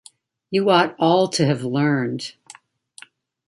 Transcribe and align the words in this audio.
You 0.49 0.67
ought 0.71 0.95
all 0.97 1.27
to 1.27 1.45
have 1.45 1.63
learned. 1.63 2.33